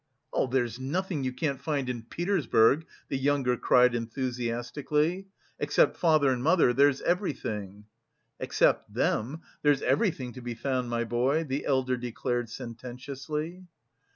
[0.49, 5.27] "There's nothing you can't find in Petersburg," the younger cried enthusiastically,
[5.59, 7.85] "except father and mother, there's everything!"
[8.39, 13.67] "Except them, there's everything to be found, my boy," the elder declared sententiously.